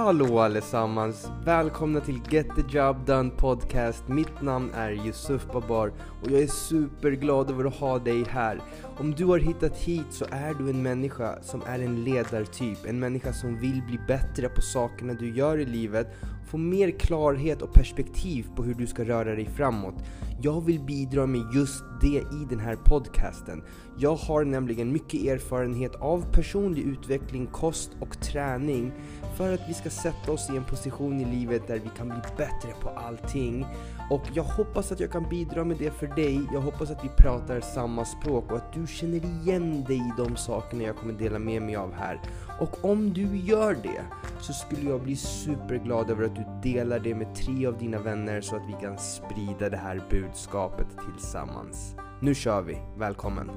Hallå 0.00 0.38
allesammans! 0.38 1.28
Välkomna 1.44 2.00
till 2.00 2.20
Get 2.30 2.46
the 2.56 2.78
Job 2.78 3.06
Done 3.06 3.30
Podcast. 3.30 4.08
Mitt 4.08 4.42
namn 4.42 4.70
är 4.74 5.06
Yusuf 5.06 5.46
Babar 5.52 5.92
och 6.22 6.30
jag 6.30 6.40
är 6.40 6.46
superglad 6.46 7.50
över 7.50 7.64
att 7.64 7.74
ha 7.74 7.98
dig 7.98 8.24
här. 8.24 8.60
Om 8.98 9.14
du 9.14 9.24
har 9.24 9.38
hittat 9.38 9.76
hit 9.76 10.06
så 10.10 10.24
är 10.30 10.54
du 10.54 10.70
en 10.70 10.82
människa 10.82 11.42
som 11.42 11.62
är 11.66 11.78
en 11.78 12.04
ledartyp. 12.04 12.78
En 12.86 13.00
människa 13.00 13.32
som 13.32 13.60
vill 13.60 13.82
bli 13.86 13.98
bättre 14.06 14.48
på 14.48 14.60
sakerna 14.60 15.14
du 15.14 15.36
gör 15.36 15.58
i 15.58 15.64
livet. 15.64 16.08
Få 16.50 16.58
mer 16.58 16.90
klarhet 16.90 17.62
och 17.62 17.72
perspektiv 17.72 18.46
på 18.56 18.62
hur 18.62 18.74
du 18.74 18.86
ska 18.86 19.04
röra 19.04 19.34
dig 19.34 19.48
framåt. 19.56 19.94
Jag 20.42 20.60
vill 20.60 20.80
bidra 20.80 21.26
med 21.26 21.42
just 21.54 21.84
det 22.00 22.16
i 22.16 22.46
den 22.50 22.60
här 22.60 22.76
podcasten. 22.76 23.62
Jag 23.98 24.14
har 24.14 24.44
nämligen 24.44 24.92
mycket 24.92 25.20
erfarenhet 25.24 25.94
av 25.94 26.32
personlig 26.32 26.82
utveckling, 26.82 27.46
kost 27.46 27.90
och 28.00 28.20
träning 28.20 28.92
för 29.36 29.54
att 29.54 29.68
vi 29.68 29.74
ska 29.74 29.90
sätta 29.90 30.32
oss 30.32 30.50
i 30.50 30.56
en 30.56 30.64
position 30.64 31.20
i 31.20 31.24
livet 31.24 31.66
där 31.66 31.78
vi 31.78 31.90
kan 31.96 32.08
bli 32.08 32.18
bättre 32.36 32.74
på 32.82 32.88
allting. 32.88 33.66
Och 34.10 34.22
jag 34.34 34.42
hoppas 34.42 34.92
att 34.92 35.00
jag 35.00 35.12
kan 35.12 35.28
bidra 35.28 35.64
med 35.64 35.76
det 35.76 35.90
för 35.90 36.06
dig. 36.06 36.48
Jag 36.52 36.60
hoppas 36.60 36.90
att 36.90 37.04
vi 37.04 37.08
pratar 37.08 37.60
samma 37.60 38.04
språk 38.04 38.50
och 38.50 38.56
att 38.56 38.72
du 38.72 38.86
känner 38.86 39.24
igen 39.24 39.84
dig 39.84 39.96
i 39.96 40.12
de 40.16 40.36
sakerna 40.36 40.82
jag 40.82 40.96
kommer 40.96 41.12
dela 41.12 41.38
med 41.38 41.62
mig 41.62 41.76
av 41.76 41.92
här. 41.92 42.20
Och 42.60 42.84
om 42.84 43.12
du 43.12 43.36
gör 43.36 43.74
det 43.82 44.04
så 44.40 44.52
skulle 44.52 44.90
jag 44.90 45.02
bli 45.02 45.16
superglad 45.16 46.10
över 46.10 46.24
att 46.24 46.36
du 46.36 46.70
delar 46.70 46.98
det 46.98 47.14
med 47.14 47.34
tre 47.34 47.66
av 47.66 47.78
dina 47.78 47.98
vänner 47.98 48.40
så 48.40 48.56
att 48.56 48.68
vi 48.68 48.72
kan 48.80 48.98
sprida 48.98 49.70
det 49.70 49.76
här 49.76 50.02
budskapet 50.10 50.86
tillsammans. 51.12 51.94
Nu 52.20 52.34
kör 52.34 52.62
vi, 52.62 52.78
välkommen! 52.98 53.50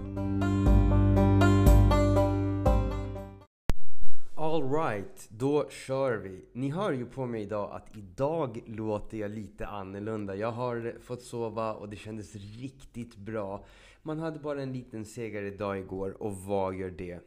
Alright, 4.54 5.30
då 5.30 5.70
kör 5.70 6.18
vi. 6.18 6.46
Ni 6.54 6.70
hör 6.70 6.92
ju 6.92 7.06
på 7.06 7.26
mig 7.26 7.42
idag 7.42 7.72
att 7.72 7.98
idag 7.98 8.64
låter 8.66 9.18
jag 9.18 9.32
lite 9.32 9.68
annorlunda. 9.68 10.36
Jag 10.36 10.52
har 10.52 10.96
fått 11.02 11.22
sova 11.22 11.74
och 11.74 11.90
det 11.90 11.96
kändes 11.96 12.36
riktigt 12.36 13.16
bra. 13.16 13.66
Man 14.02 14.20
hade 14.20 14.40
bara 14.40 14.62
en 14.62 14.74
liten 14.74 15.06
segare 15.06 15.50
dag 15.50 15.80
igår 15.80 16.24
och 16.24 16.38
vad 16.38 16.76
gör 16.76 16.90
det? 16.90 17.20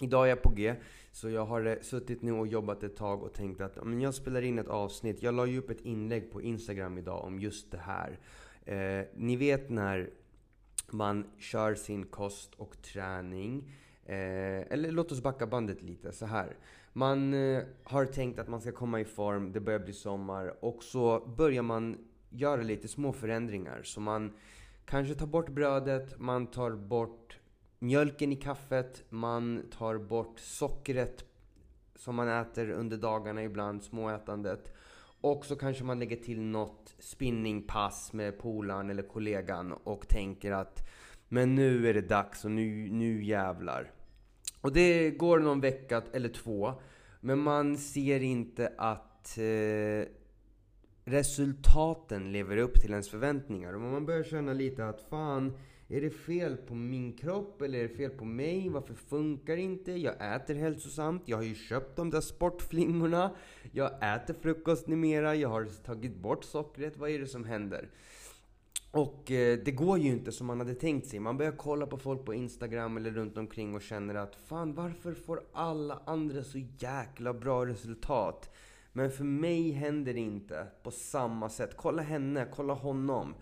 Idag 0.00 0.24
är 0.24 0.28
jag 0.28 0.42
på 0.42 0.52
G, 0.54 0.74
så 1.12 1.30
jag 1.30 1.46
har 1.46 1.66
eh, 1.66 1.76
suttit 1.82 2.22
nu 2.22 2.32
och 2.32 2.46
jobbat 2.46 2.82
ett 2.82 2.96
tag 2.96 3.22
och 3.22 3.32
tänkt 3.32 3.60
att 3.60 3.78
om 3.78 4.00
jag 4.00 4.14
spelar 4.14 4.42
in 4.42 4.58
ett 4.58 4.68
avsnitt. 4.68 5.22
Jag 5.22 5.34
la 5.34 5.46
ju 5.46 5.58
upp 5.58 5.70
ett 5.70 5.80
inlägg 5.80 6.32
på 6.32 6.42
Instagram 6.42 6.98
idag 6.98 7.24
om 7.24 7.40
just 7.40 7.70
det 7.70 7.80
här. 7.84 8.18
Eh, 8.64 9.06
ni 9.14 9.36
vet 9.36 9.70
när 9.70 10.10
man 10.90 11.26
kör 11.38 11.74
sin 11.74 12.06
kost 12.06 12.54
och 12.54 12.82
träning 12.82 13.70
Eh, 14.08 14.72
eller 14.72 14.90
låt 14.90 15.12
oss 15.12 15.22
backa 15.22 15.46
bandet 15.46 15.82
lite 15.82 16.12
så 16.12 16.26
här. 16.26 16.56
Man 16.92 17.34
eh, 17.34 17.62
har 17.84 18.04
tänkt 18.04 18.38
att 18.38 18.48
man 18.48 18.60
ska 18.60 18.72
komma 18.72 19.00
i 19.00 19.04
form, 19.04 19.52
det 19.52 19.60
börjar 19.60 19.78
bli 19.78 19.92
sommar 19.92 20.54
och 20.64 20.82
så 20.82 21.20
börjar 21.36 21.62
man 21.62 21.98
göra 22.30 22.62
lite 22.62 22.88
små 22.88 23.12
förändringar. 23.12 23.82
Så 23.82 24.00
man 24.00 24.32
kanske 24.84 25.14
tar 25.14 25.26
bort 25.26 25.48
brödet, 25.48 26.18
man 26.18 26.46
tar 26.46 26.70
bort 26.70 27.38
mjölken 27.78 28.32
i 28.32 28.36
kaffet, 28.36 29.04
man 29.08 29.62
tar 29.78 29.98
bort 29.98 30.38
sockret 30.40 31.24
som 31.94 32.14
man 32.14 32.28
äter 32.28 32.70
under 32.70 32.96
dagarna 32.96 33.44
ibland, 33.44 33.82
småätandet. 33.82 34.72
Och 35.20 35.44
så 35.44 35.56
kanske 35.56 35.84
man 35.84 35.98
lägger 35.98 36.16
till 36.16 36.40
något 36.40 36.94
spinningpass 36.98 38.12
med 38.12 38.38
polaren 38.38 38.90
eller 38.90 39.02
kollegan 39.02 39.72
och 39.72 40.08
tänker 40.08 40.52
att 40.52 40.88
men 41.28 41.54
nu 41.54 41.88
är 41.88 41.94
det 41.94 42.00
dags 42.00 42.44
och 42.44 42.50
nu, 42.50 42.88
nu 42.90 43.24
jävlar. 43.24 43.90
Och 44.60 44.72
det 44.72 45.10
går 45.10 45.38
någon 45.38 45.60
vecka 45.60 46.02
eller 46.12 46.28
två. 46.28 46.74
Men 47.20 47.38
man 47.38 47.76
ser 47.76 48.20
inte 48.20 48.72
att 48.78 49.38
eh, 49.38 50.08
resultaten 51.04 52.32
lever 52.32 52.56
upp 52.56 52.80
till 52.80 52.90
ens 52.90 53.10
förväntningar. 53.10 53.72
Och 53.72 53.80
man 53.80 54.06
börjar 54.06 54.22
känna 54.22 54.52
lite 54.52 54.88
att 54.88 55.02
fan, 55.10 55.52
är 55.88 56.00
det 56.00 56.10
fel 56.10 56.56
på 56.56 56.74
min 56.74 57.12
kropp 57.12 57.62
eller 57.62 57.78
är 57.78 57.82
det 57.82 57.94
fel 57.94 58.10
på 58.10 58.24
mig? 58.24 58.68
Varför 58.68 58.94
funkar 58.94 59.56
det 59.56 59.62
inte? 59.62 59.92
Jag 59.92 60.34
äter 60.34 60.54
hälsosamt. 60.54 61.22
Jag 61.24 61.36
har 61.36 61.44
ju 61.44 61.54
köpt 61.54 61.96
de 61.96 62.10
där 62.10 62.20
sportflingorna. 62.20 63.30
Jag 63.72 64.14
äter 64.14 64.34
frukost 64.34 64.86
numera. 64.86 65.34
Jag 65.34 65.48
har 65.48 65.64
tagit 65.84 66.16
bort 66.16 66.44
sockret. 66.44 66.96
Vad 66.96 67.10
är 67.10 67.18
det 67.18 67.26
som 67.26 67.44
händer? 67.44 67.88
Och 68.96 69.30
eh, 69.30 69.58
det 69.58 69.72
går 69.72 69.98
ju 69.98 70.08
inte 70.08 70.32
som 70.32 70.46
man 70.46 70.58
hade 70.58 70.74
tänkt 70.74 71.06
sig. 71.06 71.20
Man 71.20 71.36
börjar 71.36 71.52
kolla 71.52 71.86
på 71.86 71.98
folk 71.98 72.24
på 72.24 72.34
Instagram 72.34 72.96
eller 72.96 73.10
runt 73.10 73.38
omkring 73.38 73.74
och 73.74 73.82
känner 73.82 74.14
att 74.14 74.36
fan 74.36 74.74
varför 74.74 75.14
får 75.14 75.42
alla 75.52 76.02
andra 76.06 76.42
så 76.42 76.58
jäkla 76.78 77.34
bra 77.34 77.66
resultat? 77.66 78.50
Men 78.92 79.10
för 79.10 79.24
mig 79.24 79.70
händer 79.70 80.14
det 80.14 80.20
inte 80.20 80.66
på 80.82 80.90
samma 80.90 81.48
sätt. 81.48 81.76
Kolla 81.76 82.02
henne, 82.02 82.46
kolla 82.54 82.72
honom. 82.72 83.34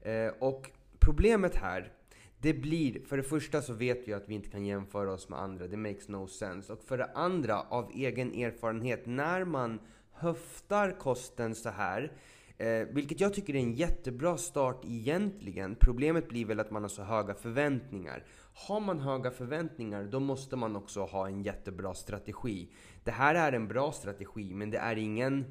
Eh, 0.00 0.32
och 0.38 0.70
problemet 0.98 1.56
här, 1.56 1.92
det 2.38 2.54
blir, 2.54 3.04
för 3.04 3.16
det 3.16 3.22
första 3.22 3.62
så 3.62 3.72
vet 3.72 4.08
vi 4.08 4.12
att 4.12 4.28
vi 4.28 4.34
inte 4.34 4.50
kan 4.50 4.66
jämföra 4.66 5.12
oss 5.12 5.28
med 5.28 5.38
andra. 5.38 5.66
Det 5.66 5.76
makes 5.76 6.08
no 6.08 6.26
sense. 6.26 6.72
Och 6.72 6.82
för 6.84 6.98
det 6.98 7.10
andra, 7.14 7.60
av 7.60 7.90
egen 7.94 8.34
erfarenhet, 8.34 9.06
när 9.06 9.44
man 9.44 9.80
höftar 10.12 10.98
kosten 10.98 11.54
så 11.54 11.68
här 11.68 12.12
Eh, 12.58 12.86
vilket 12.90 13.20
jag 13.20 13.34
tycker 13.34 13.54
är 13.54 13.58
en 13.58 13.74
jättebra 13.74 14.36
start 14.36 14.84
egentligen. 14.84 15.76
Problemet 15.80 16.28
blir 16.28 16.44
väl 16.44 16.60
att 16.60 16.70
man 16.70 16.82
har 16.82 16.88
så 16.88 17.02
höga 17.02 17.34
förväntningar. 17.34 18.24
Har 18.54 18.80
man 18.80 19.00
höga 19.00 19.30
förväntningar, 19.30 20.04
då 20.04 20.20
måste 20.20 20.56
man 20.56 20.76
också 20.76 21.04
ha 21.04 21.26
en 21.26 21.42
jättebra 21.42 21.94
strategi. 21.94 22.68
Det 23.04 23.10
här 23.10 23.34
är 23.34 23.52
en 23.52 23.68
bra 23.68 23.92
strategi, 23.92 24.54
men 24.54 24.70
det 24.70 24.78
är 24.78 24.96
ingen 24.96 25.44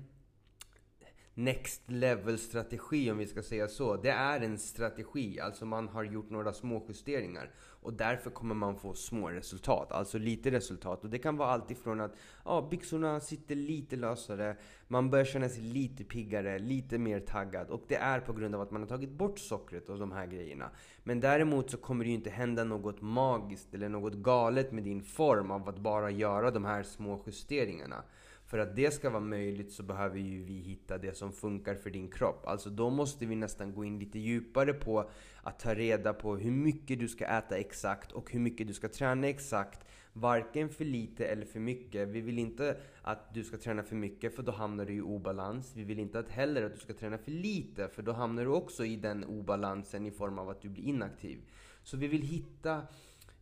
next 1.38 1.82
level 1.86 2.38
strategi 2.38 3.12
om 3.12 3.18
vi 3.18 3.28
ska 3.28 3.44
säga 3.44 3.68
så. 3.68 3.96
Det 3.96 4.10
är 4.10 4.42
en 4.42 4.58
strategi, 4.58 5.40
alltså 5.40 5.66
man 5.66 5.88
har 5.88 6.04
gjort 6.04 6.30
några 6.30 6.54
små 6.54 6.86
justeringar. 6.88 7.52
Och 7.58 7.94
därför 7.94 8.30
kommer 8.30 8.56
man 8.56 8.76
få 8.76 8.94
små 8.94 9.30
resultat, 9.30 9.92
alltså 9.92 10.18
lite 10.18 10.52
resultat. 10.52 11.04
Och 11.04 11.10
det 11.10 11.20
kan 11.20 11.38
vara 11.38 11.50
allt 11.50 11.72
ifrån 11.72 12.02
att 12.02 12.16
ja, 12.46 12.68
byxorna 12.72 13.20
sitter 13.20 13.56
lite 13.56 13.96
lösare, 13.96 14.58
man 14.88 15.10
börjar 15.10 15.26
känna 15.26 15.50
sig 15.50 15.64
lite 15.64 16.04
piggare, 16.04 16.60
lite 16.60 16.98
mer 16.98 17.20
taggad. 17.20 17.70
Och 17.70 17.84
det 17.88 17.96
är 17.96 18.20
på 18.20 18.34
grund 18.34 18.56
av 18.56 18.62
att 18.62 18.72
man 18.72 18.82
har 18.82 18.90
tagit 18.90 19.12
bort 19.12 19.40
sockret 19.40 19.90
och 19.90 20.00
de 20.00 20.12
här 20.12 20.26
grejerna. 20.26 20.70
Men 21.04 21.20
däremot 21.20 21.70
så 21.70 21.78
kommer 21.78 22.04
det 22.04 22.10
ju 22.10 22.16
inte 22.16 22.30
hända 22.30 22.64
något 22.64 23.02
magiskt 23.02 23.74
eller 23.74 23.90
något 23.90 24.14
galet 24.14 24.72
med 24.72 24.84
din 24.84 25.04
form 25.04 25.52
av 25.52 25.70
att 25.70 25.80
bara 25.80 26.12
göra 26.12 26.52
de 26.52 26.66
här 26.66 26.84
små 26.84 27.24
justeringarna. 27.26 28.04
För 28.46 28.60
att 28.60 28.76
det 28.76 28.94
ska 28.94 29.10
vara 29.10 29.20
möjligt 29.20 29.72
så 29.72 29.84
behöver 29.84 30.20
ju 30.20 30.44
vi 30.44 30.54
hitta 30.54 30.98
det 30.98 31.18
som 31.18 31.32
funkar 31.34 31.76
för 31.76 31.90
din 31.90 32.12
kropp. 32.12 32.48
Alltså 32.48 32.70
då 32.70 32.90
måste 32.90 33.26
vi 33.26 33.36
nästan 33.36 33.74
gå 33.74 33.86
in 33.86 34.00
lite 34.00 34.20
djupare 34.20 34.74
på 34.74 35.10
att 35.44 35.60
ta 35.60 35.74
reda 35.74 36.14
på 36.14 36.38
hur 36.38 36.52
mycket 36.52 37.00
du 37.00 37.08
ska 37.08 37.26
äta 37.26 37.58
exakt 37.58 38.12
och 38.12 38.32
hur 38.32 38.40
mycket 38.40 38.68
du 38.68 38.74
ska 38.74 38.90
träna 38.90 39.28
exakt. 39.28 39.86
Varken 40.14 40.70
för 40.70 40.86
lite 40.86 41.26
eller 41.26 41.46
för 41.46 41.60
mycket. 41.60 42.08
Vi 42.08 42.22
vill 42.22 42.40
inte 42.40 42.78
att 43.02 43.34
du 43.34 43.44
ska 43.44 43.58
träna 43.58 43.84
för 43.84 43.96
mycket 43.96 44.36
för 44.36 44.44
då 44.44 44.52
hamnar 44.52 44.86
du 44.86 44.94
i 44.94 45.02
obalans. 45.02 45.72
Vi 45.76 45.84
vill 45.84 46.00
inte 46.00 46.20
att 46.20 46.30
heller 46.30 46.64
att 46.64 46.74
du 46.74 46.80
ska 46.80 46.94
träna 46.94 47.18
för 47.18 47.32
lite 47.32 47.88
för 47.88 48.02
då 48.02 48.12
hamnar 48.12 48.44
du 48.44 48.50
också 48.50 48.86
i 48.86 48.96
den 48.96 49.24
obalansen 49.24 50.06
i 50.06 50.12
form 50.12 50.40
av 50.40 50.50
att 50.50 50.62
du 50.62 50.70
blir 50.70 50.84
inaktiv. 50.84 51.40
Så 51.84 51.98
vi 51.98 52.08
vill 52.08 52.22
hitta 52.22 52.82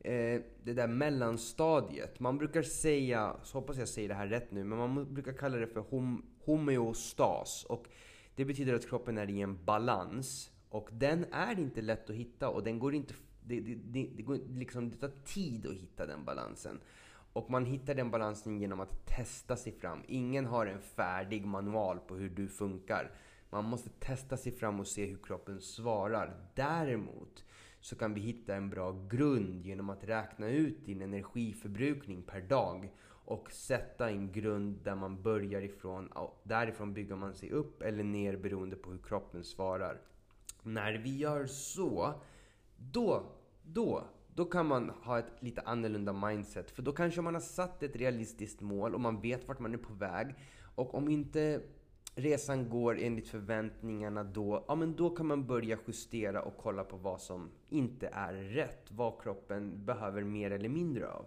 eh, 0.03 0.41
det 0.63 0.73
där 0.73 0.87
mellanstadiet. 0.87 2.19
Man 2.19 2.37
brukar 2.37 2.61
säga, 2.61 3.35
så 3.43 3.57
hoppas 3.57 3.77
jag 3.77 3.87
säger 3.87 4.09
det 4.09 4.15
här 4.15 4.27
rätt 4.27 4.51
nu, 4.51 4.63
men 4.63 4.77
man 4.77 5.13
brukar 5.13 5.33
kalla 5.33 5.57
det 5.57 5.67
för 5.67 5.79
hom 5.79 6.25
homeostas. 6.45 7.65
Och 7.69 7.87
det 8.35 8.45
betyder 8.45 8.73
att 8.73 8.89
kroppen 8.89 9.17
är 9.17 9.29
i 9.29 9.41
en 9.41 9.65
balans. 9.65 10.51
Och 10.69 10.89
den 10.91 11.25
är 11.31 11.59
inte 11.59 11.81
lätt 11.81 12.09
att 12.09 12.15
hitta 12.15 12.49
och 12.49 12.63
den 12.63 12.79
går 12.79 12.95
inte, 12.95 13.13
det, 13.43 13.59
det, 13.59 13.75
det, 13.75 14.09
det, 14.15 14.23
går, 14.23 14.39
liksom, 14.49 14.89
det 14.89 14.97
tar 14.97 15.11
tid 15.25 15.67
att 15.67 15.73
hitta 15.73 16.05
den 16.05 16.25
balansen. 16.25 16.79
Och 17.33 17.49
man 17.49 17.65
hittar 17.65 17.95
den 17.95 18.11
balansen 18.11 18.61
genom 18.61 18.79
att 18.79 19.05
testa 19.05 19.55
sig 19.55 19.73
fram. 19.73 20.03
Ingen 20.07 20.45
har 20.45 20.65
en 20.65 20.81
färdig 20.81 21.45
manual 21.45 21.99
på 21.99 22.15
hur 22.15 22.29
du 22.29 22.47
funkar. 22.47 23.11
Man 23.49 23.65
måste 23.65 23.89
testa 23.89 24.37
sig 24.37 24.51
fram 24.51 24.79
och 24.79 24.87
se 24.87 25.05
hur 25.05 25.17
kroppen 25.17 25.61
svarar. 25.61 26.49
Däremot 26.55 27.43
så 27.83 27.95
kan 27.95 28.13
vi 28.13 28.21
hitta 28.21 28.55
en 28.55 28.69
bra 28.69 29.07
grund 29.09 29.65
genom 29.65 29.89
att 29.89 30.03
räkna 30.03 30.47
ut 30.47 30.85
din 30.85 31.01
energiförbrukning 31.01 32.21
per 32.21 32.41
dag 32.41 32.91
och 33.25 33.51
sätta 33.51 34.09
en 34.09 34.31
grund 34.31 34.79
där 34.83 34.95
man 34.95 35.21
börjar 35.21 35.61
ifrån. 35.61 36.09
Därifrån 36.43 36.93
bygger 36.93 37.15
man 37.15 37.33
sig 37.33 37.51
upp 37.51 37.81
eller 37.81 38.03
ner 38.03 38.37
beroende 38.37 38.75
på 38.75 38.91
hur 38.91 38.97
kroppen 38.97 39.43
svarar. 39.43 40.01
När 40.61 40.93
vi 40.93 41.17
gör 41.17 41.45
så, 41.45 42.13
då, 42.77 43.23
då, 43.63 44.03
då 44.35 44.45
kan 44.45 44.65
man 44.65 44.89
ha 44.89 45.19
ett 45.19 45.33
lite 45.39 45.61
annorlunda 45.61 46.13
mindset. 46.13 46.71
För 46.71 46.81
då 46.81 46.91
kanske 46.91 47.21
man 47.21 47.33
har 47.33 47.41
satt 47.41 47.83
ett 47.83 47.95
realistiskt 47.95 48.61
mål 48.61 48.93
och 48.93 49.01
man 49.01 49.21
vet 49.21 49.47
vart 49.47 49.59
man 49.59 49.73
är 49.73 49.77
på 49.77 49.93
väg. 49.93 50.35
Och 50.75 50.95
om 50.95 51.09
inte 51.09 51.61
resan 52.15 52.69
går 52.69 52.99
enligt 52.99 53.27
förväntningarna 53.27 54.23
då, 54.23 54.65
ja 54.67 54.75
men 54.75 54.95
då 54.95 55.09
kan 55.09 55.25
man 55.25 55.47
börja 55.47 55.77
justera 55.87 56.41
och 56.41 56.57
kolla 56.57 56.83
på 56.83 56.97
vad 56.97 57.21
som 57.21 57.49
inte 57.69 58.07
är 58.07 58.33
rätt. 58.33 58.91
Vad 58.91 59.21
kroppen 59.21 59.85
behöver 59.85 60.23
mer 60.23 60.51
eller 60.51 60.69
mindre 60.69 61.07
av. 61.07 61.25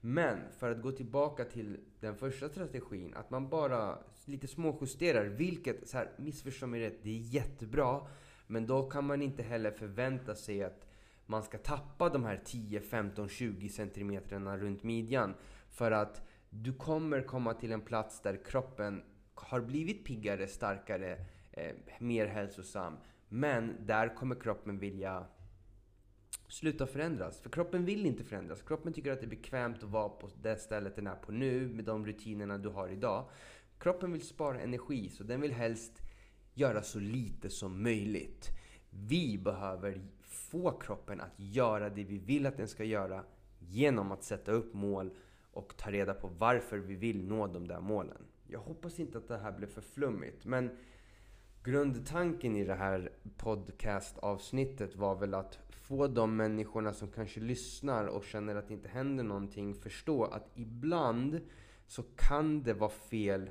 Men 0.00 0.38
för 0.58 0.70
att 0.70 0.82
gå 0.82 0.92
tillbaka 0.92 1.44
till 1.44 1.76
den 2.00 2.16
första 2.16 2.48
strategin, 2.48 3.14
att 3.14 3.30
man 3.30 3.48
bara 3.48 3.98
lite 4.24 4.46
småjusterar, 4.46 5.24
vilket, 5.24 5.88
så 5.88 5.96
här, 5.96 6.10
missförstå 6.16 6.66
mig 6.66 6.80
rätt, 6.80 7.02
det 7.02 7.10
är 7.10 7.34
jättebra. 7.34 8.00
Men 8.46 8.66
då 8.66 8.90
kan 8.90 9.04
man 9.04 9.22
inte 9.22 9.42
heller 9.42 9.70
förvänta 9.70 10.34
sig 10.34 10.64
att 10.64 10.86
man 11.26 11.42
ska 11.42 11.58
tappa 11.58 12.08
de 12.08 12.24
här 12.24 12.40
10, 12.44 12.80
15, 12.80 13.28
20 13.28 13.68
centimeterna 13.68 14.56
runt 14.56 14.82
midjan. 14.82 15.34
För 15.70 15.90
att 15.90 16.22
du 16.50 16.72
kommer 16.72 17.22
komma 17.22 17.54
till 17.54 17.72
en 17.72 17.80
plats 17.80 18.20
där 18.20 18.44
kroppen 18.44 19.02
har 19.40 19.60
blivit 19.60 20.04
piggare, 20.04 20.48
starkare, 20.48 21.24
eh, 21.52 21.74
mer 21.98 22.26
hälsosam. 22.26 22.96
Men 23.28 23.76
där 23.86 24.14
kommer 24.14 24.34
kroppen 24.34 24.78
vilja 24.78 25.26
sluta 26.48 26.86
förändras. 26.86 27.40
För 27.40 27.50
kroppen 27.50 27.84
vill 27.84 28.06
inte 28.06 28.24
förändras. 28.24 28.62
Kroppen 28.62 28.92
tycker 28.92 29.12
att 29.12 29.20
det 29.20 29.26
är 29.26 29.30
bekvämt 29.30 29.82
att 29.82 29.90
vara 29.90 30.08
på 30.08 30.30
det 30.42 30.56
stället 30.56 30.96
den 30.96 31.06
är 31.06 31.14
på 31.14 31.32
nu 31.32 31.68
med 31.68 31.84
de 31.84 32.06
rutinerna 32.06 32.58
du 32.58 32.68
har 32.68 32.88
idag. 32.88 33.28
Kroppen 33.78 34.12
vill 34.12 34.26
spara 34.26 34.60
energi 34.60 35.08
så 35.08 35.24
den 35.24 35.40
vill 35.40 35.52
helst 35.52 35.92
göra 36.54 36.82
så 36.82 37.00
lite 37.00 37.50
som 37.50 37.82
möjligt. 37.82 38.50
Vi 38.90 39.38
behöver 39.38 40.00
få 40.20 40.70
kroppen 40.70 41.20
att 41.20 41.34
göra 41.36 41.90
det 41.90 42.04
vi 42.04 42.18
vill 42.18 42.46
att 42.46 42.56
den 42.56 42.68
ska 42.68 42.84
göra 42.84 43.24
genom 43.58 44.12
att 44.12 44.22
sätta 44.22 44.52
upp 44.52 44.74
mål 44.74 45.10
och 45.52 45.76
ta 45.76 45.90
reda 45.90 46.14
på 46.14 46.28
varför 46.28 46.78
vi 46.78 46.94
vill 46.94 47.24
nå 47.24 47.46
de 47.46 47.68
där 47.68 47.80
målen. 47.80 48.22
Jag 48.50 48.60
hoppas 48.60 49.00
inte 49.00 49.18
att 49.18 49.28
det 49.28 49.38
här 49.38 49.52
blev 49.52 49.66
för 49.66 49.80
flummigt, 49.80 50.44
men 50.44 50.70
grundtanken 51.62 52.56
i 52.56 52.64
det 52.64 52.74
här 52.74 53.12
podcastavsnittet 53.36 54.96
var 54.96 55.14
väl 55.14 55.34
att 55.34 55.58
få 55.68 56.06
de 56.06 56.36
människorna 56.36 56.92
som 56.92 57.08
kanske 57.08 57.40
lyssnar 57.40 58.06
och 58.06 58.24
känner 58.24 58.56
att 58.56 58.68
det 58.68 58.74
inte 58.74 58.88
händer 58.88 59.24
någonting 59.24 59.74
förstå 59.74 60.24
att 60.24 60.50
ibland 60.54 61.40
så 61.86 62.02
kan 62.02 62.62
det 62.62 62.74
vara 62.74 62.90
fel 62.90 63.50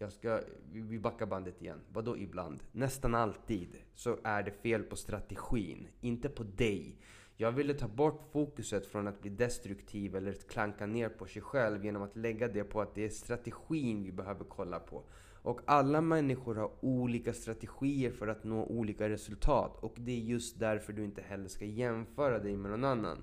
jag 0.00 0.12
ska, 0.12 0.40
vi 0.72 0.98
backar 0.98 1.26
bandet 1.26 1.62
igen. 1.62 1.80
Vadå 1.92 2.16
ibland? 2.16 2.62
Nästan 2.72 3.14
alltid 3.14 3.76
så 3.94 4.18
är 4.24 4.42
det 4.42 4.50
fel 4.50 4.82
på 4.82 4.96
strategin, 4.96 5.88
inte 6.00 6.28
på 6.28 6.42
dig. 6.42 6.98
Jag 7.40 7.52
ville 7.52 7.74
ta 7.74 7.88
bort 7.88 8.22
fokuset 8.32 8.86
från 8.86 9.08
att 9.08 9.20
bli 9.20 9.30
destruktiv 9.30 10.16
eller 10.16 10.32
klanka 10.32 10.86
ner 10.86 11.08
på 11.08 11.26
sig 11.26 11.42
själv 11.42 11.84
genom 11.84 12.02
att 12.02 12.16
lägga 12.16 12.48
det 12.48 12.64
på 12.64 12.80
att 12.80 12.94
det 12.94 13.04
är 13.04 13.08
strategin 13.08 14.04
vi 14.04 14.12
behöver 14.12 14.44
kolla 14.44 14.80
på. 14.80 15.02
Och 15.42 15.60
alla 15.64 16.00
människor 16.00 16.54
har 16.54 16.70
olika 16.80 17.32
strategier 17.32 18.10
för 18.10 18.28
att 18.28 18.44
nå 18.44 18.64
olika 18.64 19.08
resultat. 19.08 19.76
Och 19.80 19.94
det 19.96 20.12
är 20.12 20.16
just 20.16 20.58
därför 20.58 20.92
du 20.92 21.04
inte 21.04 21.22
heller 21.22 21.48
ska 21.48 21.64
jämföra 21.64 22.38
dig 22.38 22.56
med 22.56 22.70
någon 22.70 22.84
annan. 22.84 23.18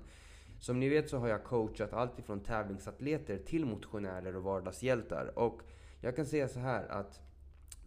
Som 0.60 0.80
ni 0.80 0.88
vet 0.88 1.08
så 1.08 1.18
har 1.18 1.28
jag 1.28 1.44
coachat 1.44 1.92
allt 1.92 2.18
ifrån 2.18 2.40
tävlingsatleter 2.40 3.38
till 3.38 3.66
motionärer 3.66 4.36
och 4.36 4.42
vardagshjältar. 4.42 5.38
Och 5.38 5.62
jag 6.00 6.16
kan 6.16 6.26
säga 6.26 6.48
så 6.48 6.58
här 6.58 6.88
att 6.88 7.20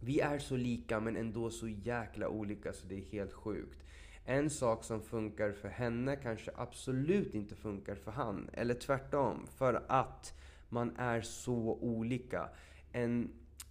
vi 0.00 0.20
är 0.20 0.38
så 0.38 0.56
lika 0.56 1.00
men 1.00 1.16
ändå 1.16 1.50
så 1.50 1.68
jäkla 1.68 2.28
olika 2.28 2.72
så 2.72 2.86
det 2.86 2.94
är 2.94 3.04
helt 3.12 3.32
sjukt. 3.32 3.78
En 4.24 4.50
sak 4.50 4.84
som 4.84 5.02
funkar 5.02 5.52
för 5.52 5.68
henne 5.68 6.16
kanske 6.16 6.50
absolut 6.54 7.34
inte 7.34 7.54
funkar 7.54 7.94
för 7.94 8.10
han. 8.10 8.50
Eller 8.52 8.74
tvärtom. 8.74 9.46
För 9.56 9.84
att 9.88 10.34
man 10.68 10.96
är 10.96 11.20
så 11.20 11.78
olika. 11.80 12.48
En, 12.92 13.30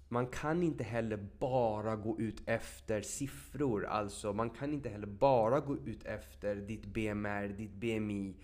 man 0.10 0.28
kan 0.28 0.64
inte 0.64 0.84
heller 0.84 1.28
bara 1.40 1.96
gå 1.96 2.20
ut 2.20 2.42
efter 2.46 3.02
siffror. 3.02 3.86
Alltså, 3.86 4.34
man 4.34 4.50
kan 4.50 4.74
inte 4.74 4.90
heller 4.90 5.08
bara 5.08 5.60
gå 5.60 5.78
ut 5.78 6.06
efter 6.06 6.56
ditt 6.56 6.86
BMR, 6.86 7.48
ditt 7.48 7.74
BMI 7.74 8.36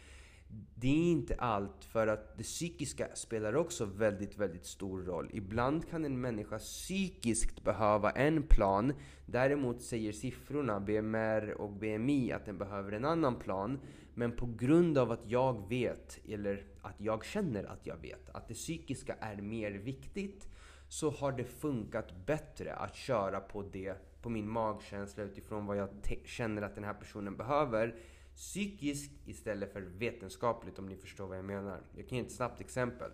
det 0.76 0.88
är 0.88 1.12
inte 1.12 1.36
allt 1.36 1.86
för 1.86 2.08
att 2.08 2.38
det 2.38 2.44
psykiska 2.44 3.08
spelar 3.14 3.56
också 3.56 3.86
väldigt, 3.86 4.38
väldigt 4.38 4.66
stor 4.66 5.02
roll. 5.02 5.30
Ibland 5.34 5.90
kan 5.90 6.06
en 6.06 6.22
människa 6.22 6.60
psykiskt 6.60 7.64
behöva 7.64 8.12
en 8.12 8.44
plan. 8.44 8.94
Däremot 9.26 9.82
säger 9.82 10.12
siffrorna, 10.12 10.80
BMR 10.80 11.52
och 11.62 11.72
BMI, 11.72 12.32
att 12.32 12.46
den 12.46 12.58
behöver 12.58 12.92
en 12.92 13.06
annan 13.06 13.36
plan. 13.36 13.80
Men 14.14 14.32
på 14.32 14.46
grund 14.58 14.98
av 14.98 15.12
att 15.12 15.26
jag 15.26 15.70
vet, 15.70 16.20
eller 16.30 16.66
att 16.82 17.02
jag 17.02 17.26
känner 17.26 17.64
att 17.64 17.88
jag 17.88 17.98
vet, 18.02 18.30
att 18.30 18.48
det 18.48 18.54
psykiska 18.54 19.16
är 19.20 19.36
mer 19.36 19.72
viktigt 19.72 20.48
så 20.90 21.10
har 21.10 21.32
det 21.32 21.44
funkat 21.44 22.26
bättre 22.26 22.74
att 22.74 22.96
köra 22.96 23.40
på 23.40 23.62
det, 23.62 23.96
på 24.22 24.30
min 24.30 24.50
magkänsla 24.50 25.24
utifrån 25.24 25.66
vad 25.66 25.78
jag 25.78 25.90
känner 26.26 26.62
att 26.62 26.76
den 26.76 26.84
här 26.84 26.94
personen 26.94 27.38
behöver 27.38 27.96
psykiskt 28.38 29.28
istället 29.28 29.74
för 29.74 29.82
vetenskapligt 29.82 30.80
om 30.80 30.86
ni 30.86 30.98
förstår 30.98 31.28
vad 31.28 31.38
jag 31.38 31.46
menar. 31.46 31.82
Jag 31.96 32.10
kan 32.10 32.18
ge 32.18 32.24
ett 32.24 32.32
snabbt 32.32 32.62
exempel. 32.62 33.12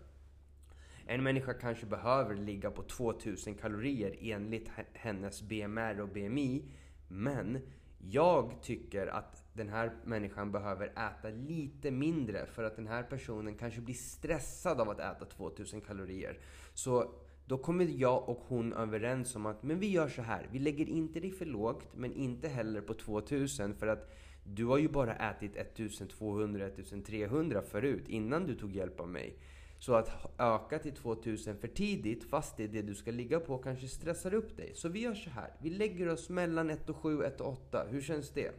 En 1.06 1.24
människa 1.24 1.54
kanske 1.54 1.86
behöver 1.86 2.36
ligga 2.36 2.72
på 2.72 2.84
2000 2.84 3.56
kalorier 3.56 4.18
enligt 4.22 4.70
hennes 4.94 5.42
BMR 5.42 6.02
och 6.02 6.10
BMI. 6.10 6.64
Men 7.08 7.62
jag 7.98 8.62
tycker 8.62 9.08
att 9.08 9.44
den 9.54 9.70
här 9.70 9.96
människan 10.06 10.52
behöver 10.52 10.88
äta 10.88 11.30
lite 11.30 11.92
mindre 11.92 12.46
för 12.46 12.64
att 12.64 12.76
den 12.76 12.88
här 12.88 13.04
personen 13.04 13.56
kanske 13.58 13.82
blir 13.82 13.96
stressad 13.96 14.82
av 14.82 14.90
att 14.90 15.00
äta 15.00 15.26
2000 15.26 15.82
kalorier. 15.82 16.40
Så 16.74 17.12
då 17.46 17.58
kommer 17.58 17.86
jag 17.86 18.30
och 18.30 18.44
hon 18.48 18.74
överens 18.74 19.36
om 19.36 19.46
att 19.46 19.64
men 19.64 19.80
vi 19.80 19.88
gör 19.88 20.08
så 20.08 20.22
här. 20.22 20.50
Vi 20.52 20.60
lägger 20.60 20.90
inte 20.90 21.20
det 21.20 21.32
för 21.32 21.46
lågt 21.46 21.88
men 21.96 22.14
inte 22.14 22.48
heller 22.48 22.82
på 22.82 22.94
2000 22.94 23.76
för 23.76 23.88
att 23.88 24.10
du 24.44 24.66
har 24.66 24.78
ju 24.78 24.88
bara 24.88 25.16
ätit 25.16 25.56
1200-1300 25.78 27.62
förut 27.62 28.04
innan 28.08 28.46
du 28.46 28.56
tog 28.56 28.76
hjälp 28.76 29.00
av 29.00 29.08
mig. 29.08 29.38
Så 29.80 29.96
att 29.96 30.10
öka 30.38 30.80
till 30.80 30.94
2000 30.94 31.58
för 31.58 31.68
tidigt, 31.68 32.30
fast 32.30 32.58
det 32.58 32.64
är 32.64 32.68
det 32.68 32.82
du 32.82 32.96
ska 32.96 33.12
ligga 33.12 33.40
på, 33.40 33.58
kanske 33.58 33.88
stressar 33.88 34.34
upp 34.34 34.58
dig. 34.58 34.72
Så 34.76 34.90
vi 34.90 35.00
gör 35.00 35.14
så 35.14 35.30
här. 35.30 35.54
Vi 35.62 35.70
lägger 35.70 36.10
oss 36.10 36.30
mellan 36.30 36.70
1 36.70 36.90
och 36.90 36.98
7, 36.98 37.24
1 37.24 37.42
och 37.42 37.52
8. 37.52 37.86
Hur 37.90 38.02
känns 38.02 38.30
det? 38.30 38.52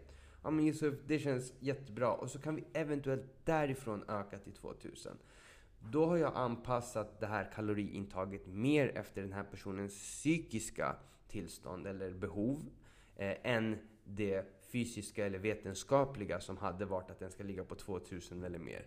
Ja 0.42 0.50
men 0.50 0.66
Yusuf, 0.66 0.94
det 1.06 1.18
känns 1.18 1.52
jättebra. 1.60 2.12
Och 2.12 2.30
så 2.30 2.38
kan 2.38 2.56
vi 2.56 2.64
eventuellt 2.72 3.24
därifrån 3.44 4.04
öka 4.08 4.38
till 4.38 4.52
2000. 4.52 5.12
Då 5.80 6.06
har 6.06 6.16
jag 6.16 6.32
anpassat 6.34 7.20
det 7.20 7.26
här 7.26 7.50
kaloriintaget 7.54 8.46
mer 8.46 8.92
efter 8.94 9.22
den 9.22 9.32
här 9.32 9.44
personens 9.44 9.92
psykiska 9.92 10.96
tillstånd 11.28 11.86
eller 11.86 12.10
behov 12.10 12.70
eh, 13.16 13.34
än 13.42 13.78
det 14.04 14.46
fysiska 14.74 15.26
eller 15.26 15.38
vetenskapliga 15.38 16.40
som 16.40 16.56
hade 16.56 16.84
varit 16.84 17.10
att 17.10 17.18
den 17.18 17.30
ska 17.30 17.42
ligga 17.42 17.64
på 17.64 17.74
2000 17.74 18.44
eller 18.44 18.58
mer. 18.58 18.86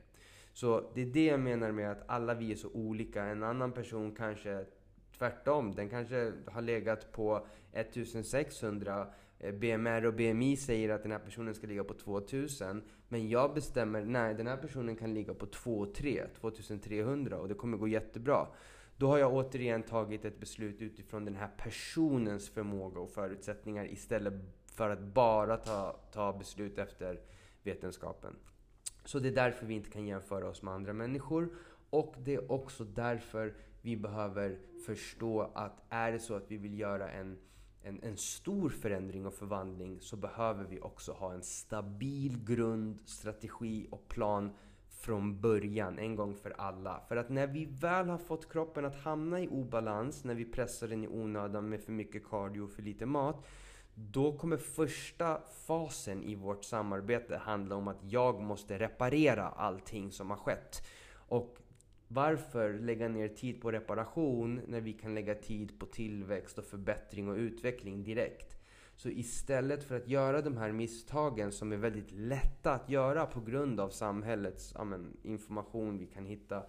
Så 0.54 0.92
det 0.94 1.02
är 1.02 1.06
det 1.06 1.26
jag 1.26 1.40
menar 1.40 1.72
med 1.72 1.92
att 1.92 2.04
alla 2.08 2.34
vi 2.34 2.52
är 2.52 2.56
så 2.56 2.70
olika. 2.70 3.24
En 3.24 3.44
annan 3.44 3.72
person 3.72 4.16
kanske 4.16 4.66
tvärtom. 5.18 5.76
Den 5.76 5.90
kanske 5.90 6.34
har 6.46 6.62
legat 6.62 7.12
på 7.12 7.48
1600. 7.72 9.08
Eh, 9.40 9.54
BMR 9.54 10.06
och 10.06 10.14
BMI 10.14 10.58
säger 10.58 10.90
att 10.90 11.04
den 11.04 11.12
här 11.12 11.20
personen 11.20 11.56
ska 11.56 11.68
ligga 11.68 11.84
på 11.84 11.94
2000. 11.94 12.82
Men 13.08 13.30
jag 13.30 13.54
bestämmer, 13.54 14.06
nej 14.06 14.34
den 14.34 14.48
här 14.48 14.58
personen 14.58 14.96
kan 14.96 15.14
ligga 15.14 15.34
på 15.34 15.46
2 15.46 15.86
3, 15.86 16.28
2300 16.42 17.38
och 17.38 17.48
det 17.48 17.54
kommer 17.54 17.78
gå 17.78 17.88
jättebra. 17.88 18.48
Då 18.98 19.08
har 19.08 19.18
jag 19.18 19.34
återigen 19.34 19.84
tagit 19.84 20.26
ett 20.26 20.40
beslut 20.40 20.82
utifrån 20.82 21.26
den 21.26 21.36
här 21.36 21.50
personens 21.58 22.50
förmåga 22.50 23.00
och 23.00 23.10
förutsättningar 23.10 23.92
istället 23.92 24.34
för 24.78 24.90
att 24.90 25.00
bara 25.00 25.58
ta, 25.58 25.96
ta 26.12 26.34
beslut 26.34 26.78
efter 26.78 27.20
vetenskapen. 27.64 28.36
Så 29.06 29.20
det 29.20 29.28
är 29.28 29.36
därför 29.36 29.66
vi 29.66 29.74
inte 29.74 29.90
kan 29.90 30.06
jämföra 30.06 30.50
oss 30.50 30.62
med 30.62 30.74
andra 30.74 30.94
människor. 30.94 31.50
Och 31.90 32.16
det 32.18 32.36
är 32.36 32.52
också 32.52 32.84
därför 32.84 33.54
vi 33.82 33.98
behöver 33.98 34.60
förstå 34.86 35.52
att 35.56 35.84
är 35.90 36.12
det 36.12 36.20
så 36.20 36.36
att 36.36 36.52
vi 36.52 36.58
vill 36.58 36.80
göra 36.80 37.12
en, 37.12 37.38
en, 37.84 38.04
en 38.04 38.18
stor 38.18 38.70
förändring 38.70 39.26
och 39.26 39.34
förvandling 39.34 40.02
så 40.02 40.16
behöver 40.16 40.64
vi 40.64 40.80
också 40.80 41.12
ha 41.12 41.34
en 41.34 41.44
stabil 41.44 42.46
grund, 42.46 43.00
strategi 43.06 43.88
och 43.92 44.08
plan 44.08 44.52
från 44.90 45.42
början, 45.42 46.00
en 46.00 46.16
gång 46.16 46.36
för 46.36 46.54
alla. 46.58 47.02
För 47.08 47.16
att 47.16 47.30
när 47.30 47.48
vi 47.48 47.66
väl 47.66 48.10
har 48.10 48.18
fått 48.18 48.52
kroppen 48.52 48.86
att 48.86 48.96
hamna 48.96 49.42
i 49.42 49.48
obalans, 49.48 50.24
när 50.24 50.36
vi 50.36 50.46
pressar 50.46 50.88
den 50.88 51.04
i 51.04 51.08
onödan 51.08 51.70
med 51.70 51.82
för 51.82 51.92
mycket 51.92 52.30
cardio 52.30 52.62
och 52.62 52.72
för 52.72 52.82
lite 52.82 53.06
mat, 53.06 53.46
då 54.00 54.38
kommer 54.38 54.58
första 54.58 55.42
fasen 55.66 56.24
i 56.24 56.36
vårt 56.36 56.64
samarbete 56.64 57.38
handla 57.38 57.76
om 57.76 57.88
att 57.88 58.04
jag 58.04 58.42
måste 58.42 58.80
reparera 58.80 59.44
allting 59.44 60.12
som 60.12 60.30
har 60.30 60.38
skett. 60.38 60.88
Och 61.14 61.58
varför 62.08 62.74
lägga 62.74 63.08
ner 63.08 63.28
tid 63.28 63.62
på 63.62 63.72
reparation 63.72 64.62
när 64.68 64.82
vi 64.82 64.94
kan 64.94 65.16
lägga 65.16 65.36
tid 65.36 65.80
på 65.80 65.86
tillväxt 65.86 66.58
och 66.58 66.66
förbättring 66.66 67.30
och 67.30 67.36
utveckling 67.36 68.04
direkt? 68.04 68.58
Så 68.96 69.10
istället 69.10 69.84
för 69.84 69.96
att 69.96 70.08
göra 70.08 70.42
de 70.42 70.58
här 70.58 70.72
misstagen 70.72 71.52
som 71.52 71.72
är 71.72 71.78
väldigt 71.78 72.12
lätta 72.12 72.74
att 72.74 72.90
göra 72.90 73.26
på 73.26 73.42
grund 73.42 73.80
av 73.80 73.90
samhällets 73.90 74.74
ja, 74.76 74.84
men, 74.84 75.18
information 75.24 75.98
vi 75.98 76.06
kan 76.06 76.26
hitta 76.26 76.64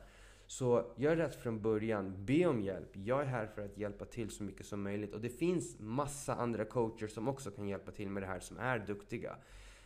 så 0.48 0.92
gör 0.96 1.16
rätt 1.16 1.34
från 1.34 1.62
början. 1.62 2.24
Be 2.24 2.46
om 2.46 2.60
hjälp. 2.60 2.88
Jag 2.92 3.20
är 3.20 3.26
här 3.26 3.46
för 3.46 3.62
att 3.64 3.78
hjälpa 3.78 4.04
till 4.04 4.30
så 4.30 4.42
mycket 4.42 4.66
som 4.66 4.82
möjligt. 4.82 5.14
Och 5.14 5.20
det 5.20 5.28
finns 5.28 5.76
massa 5.78 6.34
andra 6.34 6.64
coacher 6.64 7.06
som 7.06 7.28
också 7.28 7.50
kan 7.50 7.68
hjälpa 7.68 7.90
till 7.90 8.10
med 8.10 8.22
det 8.22 8.26
här, 8.26 8.40
som 8.40 8.58
är 8.58 8.78
duktiga. 8.78 9.36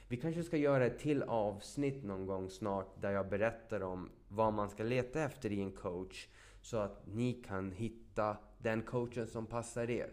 Vi 0.08 0.16
kanske 0.16 0.42
ska 0.42 0.56
göra 0.56 0.86
ett 0.86 0.98
till 0.98 1.22
avsnitt 1.22 2.04
någon 2.04 2.26
gång 2.26 2.50
snart 2.50 3.02
där 3.02 3.10
jag 3.10 3.28
berättar 3.28 3.80
om 3.80 4.10
vad 4.28 4.52
man 4.52 4.70
ska 4.70 4.82
leta 4.82 5.22
efter 5.22 5.52
i 5.52 5.60
en 5.60 5.72
coach 5.72 6.28
så 6.60 6.76
att 6.76 7.06
ni 7.06 7.32
kan 7.32 7.72
hitta 7.72 8.36
den 8.58 8.82
coachen 8.82 9.26
som 9.26 9.46
passar 9.46 9.90
er. 9.90 10.10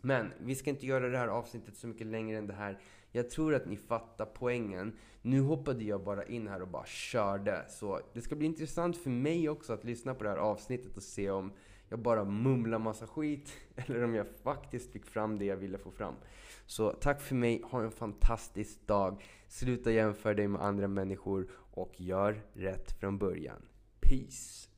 Men 0.00 0.32
vi 0.38 0.54
ska 0.54 0.70
inte 0.70 0.86
göra 0.86 1.08
det 1.08 1.18
här 1.18 1.28
avsnittet 1.28 1.76
så 1.76 1.86
mycket 1.86 2.06
längre 2.06 2.38
än 2.38 2.46
det 2.46 2.54
här. 2.54 2.78
Jag 3.12 3.30
tror 3.30 3.54
att 3.54 3.66
ni 3.66 3.76
fattar 3.76 4.26
poängen. 4.26 4.96
Nu 5.22 5.40
hoppade 5.40 5.84
jag 5.84 6.04
bara 6.04 6.24
in 6.24 6.48
här 6.48 6.62
och 6.62 6.68
bara 6.68 6.86
körde. 6.86 7.64
Så 7.68 8.00
det 8.12 8.20
ska 8.20 8.36
bli 8.36 8.46
intressant 8.46 8.96
för 8.96 9.10
mig 9.10 9.48
också 9.48 9.72
att 9.72 9.84
lyssna 9.84 10.14
på 10.14 10.24
det 10.24 10.30
här 10.30 10.36
avsnittet 10.36 10.96
och 10.96 11.02
se 11.02 11.30
om 11.30 11.52
jag 11.88 11.98
bara 11.98 12.24
mumlar 12.24 12.78
massa 12.78 13.06
skit 13.06 13.52
eller 13.76 14.04
om 14.04 14.14
jag 14.14 14.26
faktiskt 14.42 14.92
fick 14.92 15.04
fram 15.04 15.38
det 15.38 15.44
jag 15.44 15.56
ville 15.56 15.78
få 15.78 15.90
fram. 15.90 16.14
Så 16.66 16.90
tack 16.90 17.20
för 17.20 17.34
mig, 17.34 17.62
ha 17.64 17.82
en 17.82 17.90
fantastisk 17.90 18.86
dag. 18.86 19.22
Sluta 19.48 19.90
jämföra 19.90 20.34
dig 20.34 20.48
med 20.48 20.62
andra 20.62 20.88
människor 20.88 21.50
och 21.52 22.00
gör 22.00 22.42
rätt 22.52 22.92
från 23.00 23.18
början. 23.18 23.62
Peace! 24.00 24.69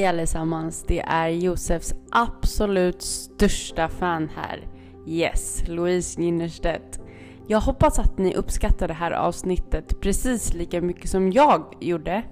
Hej 0.00 0.06
allesammans, 0.06 0.84
det 0.88 1.00
är 1.00 1.28
Josefs 1.28 1.94
absolut 2.10 3.02
största 3.02 3.88
fan 3.88 4.30
här. 4.36 4.68
Yes, 5.06 5.64
Louise 5.68 6.22
Ginnerstedt. 6.22 7.00
Jag 7.48 7.60
hoppas 7.60 7.98
att 7.98 8.18
ni 8.18 8.34
uppskattar 8.34 8.88
det 8.88 8.94
här 8.94 9.10
avsnittet 9.10 10.00
precis 10.00 10.54
lika 10.54 10.80
mycket 10.80 11.10
som 11.10 11.32
jag 11.32 11.76
gjorde. 11.80 12.22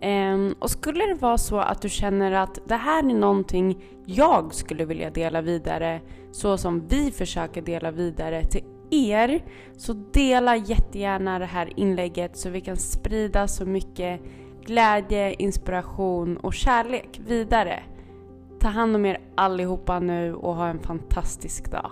Ehm, 0.00 0.54
och 0.58 0.70
skulle 0.70 1.06
det 1.06 1.14
vara 1.14 1.38
så 1.38 1.58
att 1.58 1.82
du 1.82 1.88
känner 1.88 2.32
att 2.32 2.58
det 2.68 2.76
här 2.76 3.10
är 3.10 3.14
någonting 3.14 3.84
jag 4.04 4.54
skulle 4.54 4.84
vilja 4.84 5.10
dela 5.10 5.40
vidare 5.40 6.00
så 6.32 6.58
som 6.58 6.86
vi 6.88 7.10
försöker 7.10 7.62
dela 7.62 7.90
vidare 7.90 8.44
till 8.44 8.64
er 8.90 9.44
så 9.76 9.92
dela 9.92 10.56
jättegärna 10.56 11.38
det 11.38 11.46
här 11.46 11.72
inlägget 11.76 12.36
så 12.36 12.50
vi 12.50 12.60
kan 12.60 12.76
sprida 12.76 13.48
så 13.48 13.64
mycket 13.64 14.20
glädje, 14.66 15.32
inspiration 15.32 16.36
och 16.36 16.54
kärlek 16.54 17.20
vidare. 17.26 17.82
Ta 18.60 18.68
hand 18.68 18.96
om 18.96 19.06
er 19.06 19.18
allihopa 19.34 20.00
nu 20.00 20.34
och 20.34 20.54
ha 20.54 20.68
en 20.68 20.80
fantastisk 20.80 21.70
dag. 21.70 21.90